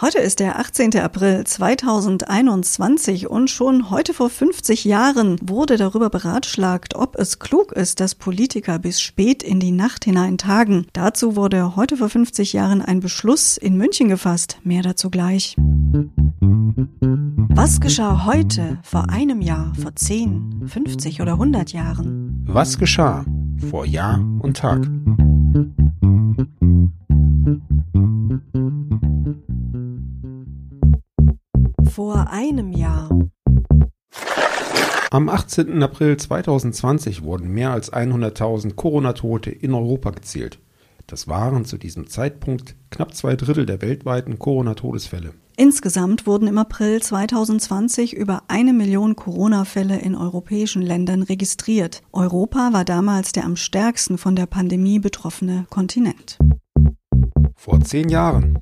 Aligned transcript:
Heute 0.00 0.18
ist 0.18 0.38
der 0.38 0.60
18. 0.60 0.96
April 1.00 1.42
2021 1.42 3.28
und 3.28 3.50
schon 3.50 3.90
heute 3.90 4.14
vor 4.14 4.30
50 4.30 4.84
Jahren 4.84 5.40
wurde 5.42 5.76
darüber 5.76 6.08
beratschlagt, 6.08 6.94
ob 6.94 7.16
es 7.16 7.40
klug 7.40 7.72
ist, 7.72 7.98
dass 7.98 8.14
Politiker 8.14 8.78
bis 8.78 9.00
spät 9.00 9.42
in 9.42 9.58
die 9.58 9.72
Nacht 9.72 10.04
hinein 10.04 10.38
tagen. 10.38 10.86
Dazu 10.92 11.34
wurde 11.34 11.74
heute 11.74 11.96
vor 11.96 12.08
50 12.08 12.52
Jahren 12.52 12.80
ein 12.80 13.00
Beschluss 13.00 13.56
in 13.56 13.76
München 13.76 14.06
gefasst. 14.06 14.60
Mehr 14.62 14.82
dazu 14.82 15.10
gleich. 15.10 15.56
Was 17.48 17.80
geschah 17.80 18.24
heute, 18.24 18.78
vor 18.84 19.10
einem 19.10 19.40
Jahr, 19.40 19.72
vor 19.82 19.96
10, 19.96 20.62
50 20.68 21.22
oder 21.22 21.32
100 21.32 21.72
Jahren? 21.72 22.44
Was 22.46 22.78
geschah 22.78 23.24
vor 23.68 23.84
Jahr 23.84 24.20
und 24.38 24.58
Tag? 24.58 24.88
Einem 32.58 32.72
Jahr. 32.72 33.08
Am 35.10 35.28
18. 35.28 35.82
April 35.82 36.16
2020 36.16 37.22
wurden 37.22 37.48
mehr 37.48 37.70
als 37.70 37.92
100.000 37.92 38.74
Corona-Tote 38.74 39.50
in 39.50 39.72
Europa 39.72 40.10
gezählt. 40.10 40.58
Das 41.06 41.28
waren 41.28 41.64
zu 41.64 41.78
diesem 41.78 42.08
Zeitpunkt 42.08 42.76
knapp 42.90 43.14
zwei 43.14 43.34
Drittel 43.34 43.64
der 43.64 43.80
weltweiten 43.80 44.38
Corona-Todesfälle. 44.38 45.32
Insgesamt 45.56 46.26
wurden 46.26 46.46
im 46.46 46.58
April 46.58 47.00
2020 47.00 48.14
über 48.14 48.42
eine 48.48 48.74
Million 48.74 49.16
Corona-Fälle 49.16 49.98
in 49.98 50.14
europäischen 50.14 50.82
Ländern 50.82 51.22
registriert. 51.22 52.02
Europa 52.12 52.72
war 52.72 52.84
damals 52.84 53.32
der 53.32 53.44
am 53.44 53.56
stärksten 53.56 54.18
von 54.18 54.36
der 54.36 54.46
Pandemie 54.46 54.98
betroffene 54.98 55.66
Kontinent. 55.70 56.38
Vor 57.56 57.80
zehn 57.80 58.08
Jahren 58.08 58.58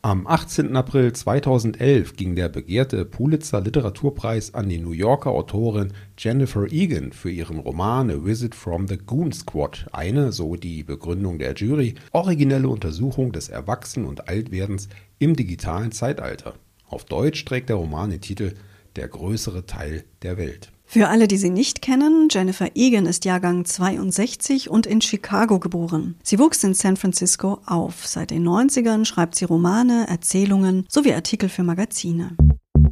am 0.00 0.28
18. 0.28 0.76
April 0.76 1.12
2011 1.12 2.14
ging 2.14 2.36
der 2.36 2.48
begehrte 2.48 3.04
Pulitzer 3.04 3.60
Literaturpreis 3.60 4.54
an 4.54 4.68
die 4.68 4.78
New 4.78 4.92
Yorker 4.92 5.30
Autorin 5.30 5.92
Jennifer 6.16 6.70
Egan 6.70 7.10
für 7.10 7.30
ihren 7.30 7.58
Roman 7.58 8.08
A 8.10 8.24
Visit 8.24 8.54
from 8.54 8.86
the 8.86 8.96
Goon 8.96 9.32
Squad, 9.32 9.88
eine, 9.90 10.30
so 10.30 10.54
die 10.54 10.84
Begründung 10.84 11.40
der 11.40 11.54
Jury, 11.54 11.96
originelle 12.12 12.68
Untersuchung 12.68 13.32
des 13.32 13.48
Erwachsen- 13.48 14.04
und 14.04 14.28
Altwerdens 14.28 14.88
im 15.18 15.34
digitalen 15.34 15.90
Zeitalter. 15.90 16.54
Auf 16.86 17.04
Deutsch 17.04 17.44
trägt 17.44 17.68
der 17.68 17.76
Roman 17.76 18.10
den 18.10 18.20
Titel 18.20 18.54
Der 18.94 19.08
größere 19.08 19.66
Teil 19.66 20.04
der 20.22 20.36
Welt. 20.36 20.70
Für 20.90 21.08
alle, 21.08 21.28
die 21.28 21.36
sie 21.36 21.50
nicht 21.50 21.82
kennen, 21.82 22.28
Jennifer 22.30 22.70
Egan 22.74 23.04
ist 23.04 23.26
Jahrgang 23.26 23.66
62 23.66 24.70
und 24.70 24.86
in 24.86 25.02
Chicago 25.02 25.58
geboren. 25.58 26.14
Sie 26.22 26.38
wuchs 26.38 26.64
in 26.64 26.72
San 26.72 26.96
Francisco 26.96 27.60
auf. 27.66 28.06
Seit 28.06 28.30
den 28.30 28.48
90ern 28.48 29.04
schreibt 29.04 29.34
sie 29.34 29.44
Romane, 29.44 30.06
Erzählungen 30.08 30.86
sowie 30.88 31.12
Artikel 31.12 31.50
für 31.50 31.62
Magazine. 31.62 32.34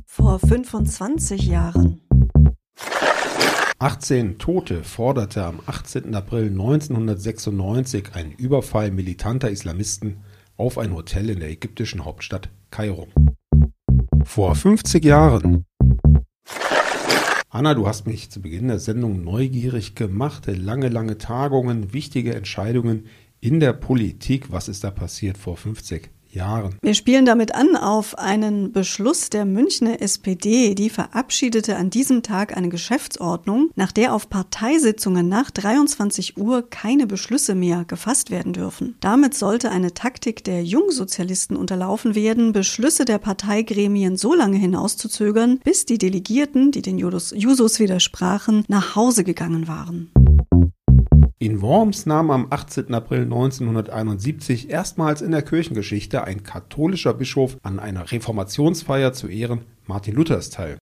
Vor 0.04 0.38
25 0.40 1.46
Jahren. 1.46 2.02
18 3.78 4.36
Tote 4.36 4.84
forderte 4.84 5.44
am 5.44 5.60
18. 5.64 6.14
April 6.14 6.50
1996 6.50 8.08
ein 8.12 8.32
Überfall 8.32 8.90
militanter 8.90 9.48
Islamisten 9.48 10.18
auf 10.58 10.76
ein 10.76 10.94
Hotel 10.94 11.30
in 11.30 11.40
der 11.40 11.48
ägyptischen 11.48 12.04
Hauptstadt 12.04 12.50
Kairo. 12.70 13.08
Vor 14.24 14.54
50 14.54 15.02
Jahren 15.02 15.65
Anna, 17.56 17.72
du 17.72 17.88
hast 17.88 18.06
mich 18.06 18.28
zu 18.28 18.42
Beginn 18.42 18.68
der 18.68 18.78
Sendung 18.78 19.24
neugierig 19.24 19.94
gemacht. 19.94 20.42
Lange, 20.46 20.90
lange 20.90 21.16
Tagungen, 21.16 21.94
wichtige 21.94 22.34
Entscheidungen 22.34 23.06
in 23.40 23.60
der 23.60 23.72
Politik. 23.72 24.52
Was 24.52 24.68
ist 24.68 24.84
da 24.84 24.90
passiert 24.90 25.38
vor 25.38 25.56
50 25.56 26.10
Jahren. 26.36 26.76
Wir 26.82 26.94
spielen 26.94 27.26
damit 27.26 27.54
an 27.54 27.74
auf 27.74 28.16
einen 28.18 28.72
Beschluss 28.72 29.30
der 29.30 29.44
Münchner 29.44 30.00
SPD, 30.00 30.74
die 30.74 30.90
verabschiedete 30.90 31.76
an 31.76 31.90
diesem 31.90 32.22
Tag 32.22 32.56
eine 32.56 32.68
Geschäftsordnung, 32.68 33.70
nach 33.74 33.90
der 33.90 34.14
auf 34.14 34.28
Parteisitzungen 34.28 35.28
nach 35.28 35.50
23 35.50 36.36
Uhr 36.36 36.68
keine 36.68 37.06
Beschlüsse 37.06 37.54
mehr 37.54 37.84
gefasst 37.84 38.30
werden 38.30 38.52
dürfen. 38.52 38.94
Damit 39.00 39.34
sollte 39.34 39.70
eine 39.70 39.94
Taktik 39.94 40.44
der 40.44 40.62
Jungsozialisten 40.62 41.56
unterlaufen 41.56 42.14
werden, 42.14 42.52
Beschlüsse 42.52 43.04
der 43.04 43.18
Parteigremien 43.18 44.16
so 44.16 44.34
lange 44.34 44.58
hinauszuzögern, 44.58 45.60
bis 45.64 45.86
die 45.86 45.98
Delegierten, 45.98 46.70
die 46.70 46.82
den 46.82 46.98
Jusos 46.98 47.80
widersprachen, 47.80 48.64
nach 48.68 48.94
Hause 48.94 49.24
gegangen 49.24 49.66
waren. 49.66 50.10
In 51.46 51.62
Worms 51.62 52.06
nahm 52.06 52.32
am 52.32 52.48
18. 52.50 52.92
April 52.92 53.22
1971 53.22 54.68
erstmals 54.68 55.22
in 55.22 55.30
der 55.30 55.42
Kirchengeschichte 55.42 56.24
ein 56.24 56.42
katholischer 56.42 57.14
Bischof 57.14 57.56
an 57.62 57.78
einer 57.78 58.10
Reformationsfeier 58.10 59.12
zu 59.12 59.28
Ehren 59.28 59.60
Martin 59.86 60.16
Luthers 60.16 60.50
teil. 60.50 60.76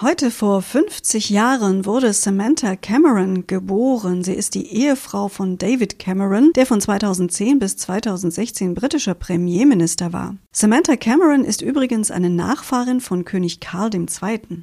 Heute 0.00 0.30
vor 0.30 0.62
50 0.62 1.30
Jahren 1.30 1.86
wurde 1.86 2.12
Samantha 2.12 2.76
Cameron 2.76 3.48
geboren. 3.48 4.22
Sie 4.22 4.32
ist 4.32 4.54
die 4.54 4.72
Ehefrau 4.72 5.26
von 5.26 5.58
David 5.58 5.98
Cameron, 5.98 6.52
der 6.54 6.64
von 6.64 6.80
2010 6.80 7.58
bis 7.58 7.76
2016 7.78 8.74
britischer 8.74 9.14
Premierminister 9.14 10.12
war. 10.12 10.36
Samantha 10.52 10.94
Cameron 10.94 11.42
ist 11.42 11.62
übrigens 11.62 12.12
eine 12.12 12.30
Nachfahrin 12.30 13.00
von 13.00 13.24
König 13.24 13.58
Karl 13.58 13.90
II. 13.92 14.62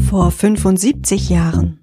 Vor 0.00 0.30
75 0.30 1.28
Jahren. 1.28 1.80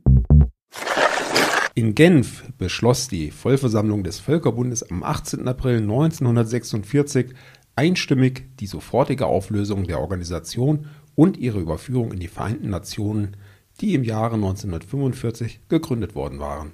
In 1.74 1.96
Genf 1.96 2.44
beschloss 2.58 3.08
die 3.08 3.32
Vollversammlung 3.32 4.04
des 4.04 4.20
Völkerbundes 4.20 4.84
am 4.84 5.04
18. 5.04 5.48
April 5.48 5.78
1946 5.78 7.34
einstimmig 7.78 8.58
die 8.60 8.68
sofortige 8.68 9.26
Auflösung 9.26 9.86
der 9.86 10.02
Organisation 10.02 10.88
und 11.16 11.38
ihre 11.38 11.60
Überführung 11.60 12.12
in 12.12 12.20
die 12.20 12.28
Vereinten 12.28 12.70
Nationen, 12.70 13.38
die 13.80 13.94
im 13.94 14.04
Jahre 14.04 14.36
1945 14.36 15.62
gegründet 15.70 16.14
worden 16.14 16.40
waren. 16.40 16.74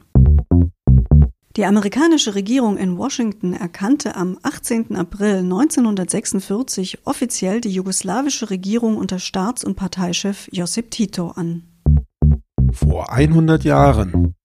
Die 1.56 1.66
amerikanische 1.66 2.34
Regierung 2.34 2.78
in 2.78 2.98
Washington 2.98 3.54
erkannte 3.54 4.16
am 4.16 4.40
18. 4.42 4.96
April 4.96 5.38
1946 5.38 7.06
offiziell 7.06 7.62
die 7.62 7.72
jugoslawische 7.72 8.50
Regierung 8.50 8.98
unter 8.98 9.20
Staats- 9.20 9.64
und 9.64 9.76
Parteichef 9.76 10.50
Josip 10.52 10.90
Tito 10.90 11.30
an. 11.30 11.64
Vor 12.72 13.12
100 13.12 13.64
Jahren 13.64 14.36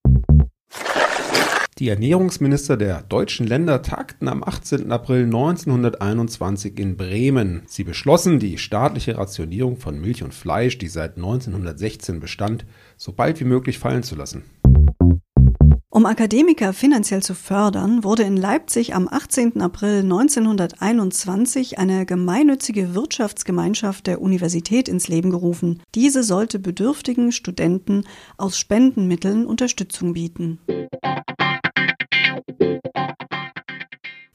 die 1.82 1.88
Ernährungsminister 1.88 2.76
der 2.76 3.02
deutschen 3.02 3.44
Länder 3.44 3.82
tagten 3.82 4.28
am 4.28 4.44
18. 4.44 4.92
April 4.92 5.24
1921 5.24 6.78
in 6.78 6.96
Bremen. 6.96 7.62
Sie 7.66 7.82
beschlossen, 7.82 8.38
die 8.38 8.56
staatliche 8.56 9.18
Rationierung 9.18 9.78
von 9.78 10.00
Milch 10.00 10.22
und 10.22 10.32
Fleisch, 10.32 10.78
die 10.78 10.86
seit 10.86 11.16
1916 11.16 12.20
bestand, 12.20 12.64
so 12.96 13.10
bald 13.10 13.40
wie 13.40 13.46
möglich 13.46 13.80
fallen 13.80 14.04
zu 14.04 14.14
lassen. 14.14 14.44
Um 15.90 16.06
Akademiker 16.06 16.72
finanziell 16.72 17.20
zu 17.20 17.34
fördern, 17.34 18.04
wurde 18.04 18.22
in 18.22 18.36
Leipzig 18.36 18.94
am 18.94 19.08
18. 19.08 19.60
April 19.60 20.02
1921 20.02 21.80
eine 21.80 22.06
gemeinnützige 22.06 22.94
Wirtschaftsgemeinschaft 22.94 24.06
der 24.06 24.22
Universität 24.22 24.88
ins 24.88 25.08
Leben 25.08 25.30
gerufen. 25.30 25.82
Diese 25.96 26.22
sollte 26.22 26.60
bedürftigen 26.60 27.32
Studenten 27.32 28.04
aus 28.38 28.56
Spendenmitteln 28.56 29.46
Unterstützung 29.46 30.12
bieten. 30.12 30.60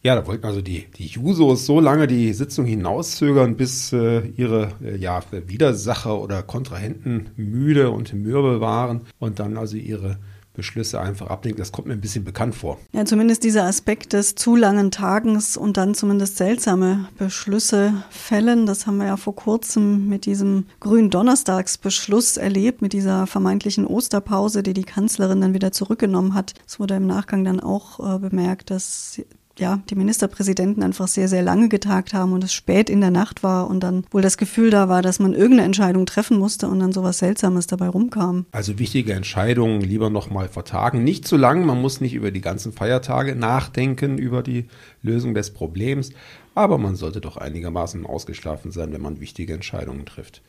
Ja, 0.07 0.15
da 0.15 0.25
wollten 0.25 0.45
also 0.45 0.61
die, 0.61 0.85
die 0.95 1.07
Jusos 1.07 1.65
so 1.65 1.81
lange 1.81 2.07
die 2.07 2.31
Sitzung 2.31 2.65
hinauszögern, 2.65 3.57
bis 3.57 3.91
äh, 3.91 4.21
ihre 4.37 4.69
äh, 4.81 4.95
ja, 4.95 5.21
Widersacher 5.31 6.21
oder 6.21 6.43
Kontrahenten 6.43 7.31
müde 7.35 7.91
und 7.91 8.13
mürbe 8.13 8.61
waren 8.61 9.01
und 9.19 9.39
dann 9.39 9.57
also 9.57 9.75
ihre 9.75 10.17
Beschlüsse 10.53 11.01
einfach 11.01 11.27
ablenken. 11.27 11.59
Das 11.59 11.73
kommt 11.73 11.89
mir 11.89 11.93
ein 11.93 11.99
bisschen 11.99 12.23
bekannt 12.23 12.55
vor. 12.55 12.79
Ja, 12.93 13.03
zumindest 13.03 13.43
dieser 13.43 13.65
Aspekt 13.65 14.13
des 14.13 14.35
zu 14.35 14.55
langen 14.55 14.91
Tagens 14.91 15.57
und 15.57 15.75
dann 15.75 15.93
zumindest 15.93 16.37
seltsame 16.37 17.09
Beschlüsse 17.17 17.93
fällen. 18.09 18.65
Das 18.65 18.87
haben 18.87 18.99
wir 18.99 19.07
ja 19.07 19.17
vor 19.17 19.35
kurzem 19.35 20.07
mit 20.07 20.25
diesem 20.25 20.67
Gründonnerstagsbeschluss 20.79 22.37
erlebt, 22.37 22.81
mit 22.81 22.93
dieser 22.93 23.27
vermeintlichen 23.27 23.85
Osterpause, 23.85 24.63
die 24.63 24.73
die 24.73 24.85
Kanzlerin 24.85 25.41
dann 25.41 25.53
wieder 25.53 25.73
zurückgenommen 25.73 26.33
hat. 26.33 26.53
Es 26.65 26.79
wurde 26.79 26.95
im 26.95 27.07
Nachgang 27.07 27.43
dann 27.43 27.59
auch 27.59 28.15
äh, 28.15 28.19
bemerkt, 28.19 28.69
dass 28.69 29.19
ja, 29.59 29.81
die 29.89 29.95
Ministerpräsidenten 29.95 30.83
einfach 30.83 31.07
sehr, 31.07 31.27
sehr 31.27 31.41
lange 31.41 31.69
getagt 31.69 32.13
haben 32.13 32.33
und 32.33 32.43
es 32.43 32.53
spät 32.53 32.89
in 32.89 33.01
der 33.01 33.11
Nacht 33.11 33.43
war 33.43 33.69
und 33.69 33.81
dann 33.81 34.05
wohl 34.11 34.21
das 34.21 34.37
Gefühl 34.37 34.69
da 34.69 34.89
war, 34.89 35.01
dass 35.01 35.19
man 35.19 35.33
irgendeine 35.33 35.63
Entscheidung 35.63 36.05
treffen 36.05 36.37
musste 36.37 36.67
und 36.67 36.79
dann 36.79 36.91
sowas 36.91 37.19
Seltsames 37.19 37.67
dabei 37.67 37.89
rumkam. 37.89 38.45
Also 38.51 38.79
wichtige 38.79 39.13
Entscheidungen 39.13 39.81
lieber 39.81 40.09
nochmal 40.09 40.49
vertagen. 40.49 41.03
Nicht 41.03 41.27
zu 41.27 41.37
lang, 41.37 41.65
man 41.65 41.81
muss 41.81 42.01
nicht 42.01 42.13
über 42.13 42.31
die 42.31 42.41
ganzen 42.41 42.71
Feiertage 42.71 43.35
nachdenken, 43.35 44.17
über 44.17 44.43
die 44.43 44.65
Lösung 45.01 45.33
des 45.33 45.51
Problems, 45.51 46.11
aber 46.55 46.77
man 46.77 46.95
sollte 46.95 47.21
doch 47.21 47.37
einigermaßen 47.37 48.05
ausgeschlafen 48.05 48.71
sein, 48.71 48.91
wenn 48.91 49.01
man 49.01 49.19
wichtige 49.19 49.53
Entscheidungen 49.53 50.05
trifft. 50.05 50.41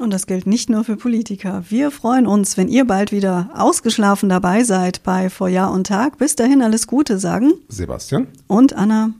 Und 0.00 0.12
das 0.12 0.26
gilt 0.26 0.46
nicht 0.46 0.68
nur 0.68 0.84
für 0.84 0.96
Politiker. 0.96 1.64
Wir 1.68 1.90
freuen 1.90 2.26
uns, 2.26 2.56
wenn 2.56 2.68
ihr 2.68 2.84
bald 2.84 3.12
wieder 3.12 3.48
ausgeschlafen 3.54 4.28
dabei 4.28 4.62
seid 4.62 5.02
bei 5.02 5.30
Vor 5.30 5.48
Jahr 5.48 5.72
und 5.72 5.86
Tag. 5.86 6.18
Bis 6.18 6.36
dahin 6.36 6.60
alles 6.60 6.86
Gute 6.86 7.18
sagen 7.18 7.52
Sebastian 7.68 8.26
und 8.46 8.74
Anna. 8.74 9.14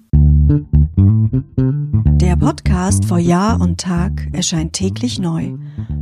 Der 2.20 2.37
Podcast 2.37 3.06
Vor 3.06 3.19
Jahr 3.19 3.61
und 3.61 3.81
Tag 3.81 4.28
erscheint 4.32 4.75
täglich 4.75 5.19
neu. 5.19 5.55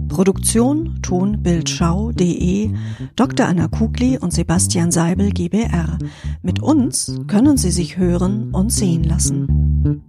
Produktion 0.09 0.99
tonbildschau.de 1.03 2.71
Dr. 3.17 3.47
Anna 3.47 3.69
Kugli 3.69 4.19
und 4.19 4.33
Sebastian 4.33 4.91
Seibel 4.91 5.31
GBR. 5.31 5.99
Mit 6.43 6.63
uns 6.63 7.17
können 7.27 7.57
Sie 7.57 7.71
sich 7.71 7.97
hören 7.97 8.53
und 8.53 8.73
sehen 8.73 9.05
lassen. 9.05 10.03